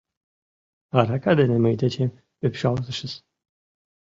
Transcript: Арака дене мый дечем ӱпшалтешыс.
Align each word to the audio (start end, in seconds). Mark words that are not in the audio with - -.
Арака 0.97 1.31
дене 1.39 1.57
мый 1.59 1.75
дечем 1.81 2.09
ӱпшалтешыс. 2.45 3.13